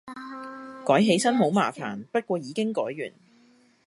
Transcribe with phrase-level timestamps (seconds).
[0.83, 3.11] 改起身好麻煩，不過已經改完